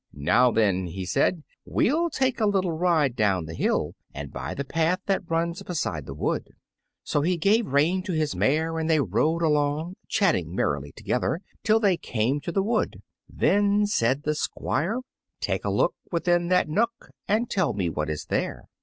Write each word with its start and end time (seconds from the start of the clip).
"Now, 0.15 0.49
then," 0.49 0.87
he 0.87 1.05
said, 1.05 1.43
"we'll 1.63 2.09
take 2.09 2.39
a 2.41 2.47
little 2.47 2.71
ride 2.71 3.15
down 3.15 3.45
the 3.45 3.53
hill 3.53 3.93
and 4.15 4.33
by 4.33 4.55
the 4.55 4.65
path 4.65 4.97
that 5.05 5.29
runs 5.29 5.61
beside 5.61 6.07
the 6.07 6.15
wood." 6.15 6.47
So 7.03 7.21
he 7.21 7.37
gave 7.37 7.65
the 7.65 7.69
rein 7.73 8.01
to 8.05 8.13
his 8.13 8.35
mare 8.35 8.79
and 8.79 8.89
they 8.89 8.99
rode 8.99 9.43
along, 9.43 9.97
chatting 10.07 10.55
merrily 10.55 10.91
together, 10.91 11.41
till 11.63 11.79
they 11.79 11.97
came 11.97 12.39
to 12.41 12.51
the 12.51 12.63
wood. 12.63 13.03
Then 13.29 13.85
said 13.85 14.23
the 14.23 14.33
Squire, 14.33 15.01
"Take 15.39 15.63
a 15.65 15.69
look 15.69 15.93
within 16.11 16.47
that 16.47 16.67
nook 16.67 17.11
And 17.27 17.47
tell 17.47 17.73
me 17.73 17.87
what 17.87 18.09
is 18.09 18.25
there." 18.25 18.63